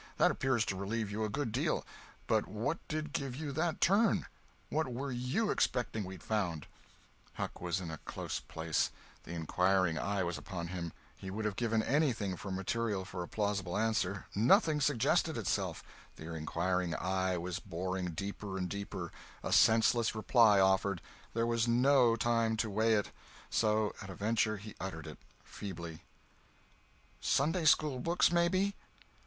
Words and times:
That 0.17 0.31
appears 0.31 0.65
to 0.65 0.75
relieve 0.75 1.11
you 1.11 1.23
a 1.23 1.29
good 1.29 1.51
deal. 1.51 1.85
But 2.25 2.47
what 2.47 2.79
did 2.87 3.13
give 3.13 3.35
you 3.35 3.51
that 3.51 3.79
turn? 3.79 4.25
What 4.71 4.91
were 4.91 5.11
you 5.11 5.51
expecting 5.51 6.05
we'd 6.05 6.23
found?" 6.23 6.65
Huck 7.33 7.61
was 7.61 7.79
in 7.79 7.91
a 7.91 7.99
close 7.99 8.39
place—the 8.39 9.31
inquiring 9.31 9.99
eye 9.99 10.23
was 10.23 10.39
upon 10.39 10.69
him—he 10.69 11.29
would 11.29 11.45
have 11.45 11.55
given 11.55 11.83
anything 11.83 12.35
for 12.35 12.49
material 12.49 13.05
for 13.05 13.21
a 13.21 13.27
plausible 13.27 13.77
answer—nothing 13.77 14.81
suggested 14.81 15.37
itself—the 15.37 16.33
inquiring 16.35 16.95
eye 16.95 17.37
was 17.37 17.59
boring 17.59 18.09
deeper 18.15 18.57
and 18.57 18.69
deeper—a 18.69 19.53
senseless 19.53 20.15
reply 20.15 20.59
offered—there 20.59 21.45
was 21.45 21.67
no 21.67 22.15
time 22.15 22.57
to 22.57 22.71
weigh 22.71 22.95
it, 22.95 23.11
so 23.51 23.93
at 24.01 24.09
a 24.09 24.15
venture 24.15 24.57
he 24.57 24.73
uttered 24.79 25.05
it—feebly: 25.05 26.01
"Sunday 27.19 27.65
school 27.65 27.99
books, 27.99 28.31
maybe." 28.31 28.73